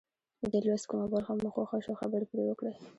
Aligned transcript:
د 0.41 0.43
دې 0.53 0.59
لوست 0.65 0.85
کومه 0.89 1.05
برخه 1.13 1.31
مو 1.39 1.49
خوښه 1.55 1.77
شوه 1.85 1.99
خبرې 2.01 2.25
پرې 2.31 2.43
وکړئ. 2.45 2.73